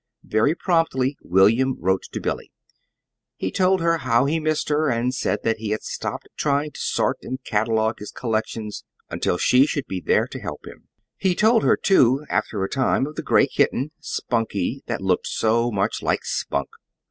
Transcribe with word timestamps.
Very 0.23 0.55
promptly 0.55 1.15
William 1.21 1.77
wrote 1.79 2.05
to 2.11 2.19
Billy. 2.19 2.51
He 3.35 3.51
told 3.51 3.81
her 3.81 3.97
how 3.99 4.25
he 4.25 4.39
missed 4.39 4.69
her, 4.69 4.89
and 4.89 5.13
said 5.13 5.43
that 5.43 5.57
he 5.57 5.69
had 5.69 5.83
stopped 5.83 6.27
trying 6.35 6.71
to 6.71 6.79
sort 6.81 7.17
and 7.21 7.43
catalogue 7.43 7.99
his 7.99 8.09
collections 8.09 8.83
until 9.11 9.37
she 9.37 9.67
should 9.67 9.85
be 9.85 10.01
there 10.01 10.25
to 10.29 10.39
help 10.39 10.65
him. 10.65 10.87
He 11.19 11.35
told 11.35 11.61
her, 11.61 11.77
too, 11.77 12.25
after 12.31 12.63
a 12.63 12.67
time, 12.67 13.05
of 13.05 13.13
the 13.13 13.21
gray 13.21 13.45
kitten, 13.45 13.91
"Spunkie," 13.99 14.81
that 14.87 15.01
looked 15.01 15.27
so 15.27 15.69
much 15.69 16.01
like 16.01 16.25
Spunk. 16.25 16.69